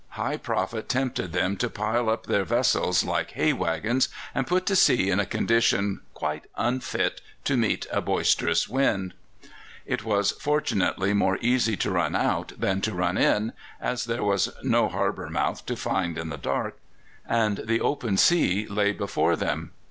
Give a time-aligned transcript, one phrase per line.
[0.17, 4.75] High profit tempted them to pile up their vessels like hay waggons, and put to
[4.75, 9.13] sea in a condition quite unfit to meet a boisterous wind.
[9.85, 14.49] It was fortunately more easy to run out than to run in, as there was
[14.63, 16.79] no harbour mouth to find in the dark,
[17.29, 19.69] and the open sea lay before them.